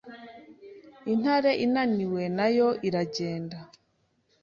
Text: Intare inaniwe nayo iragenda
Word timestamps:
Intare 1.11 1.51
inaniwe 1.65 2.23
nayo 2.37 2.67
iragenda 2.87 3.57